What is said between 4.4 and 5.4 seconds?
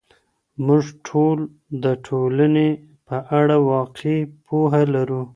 پوهه لرو.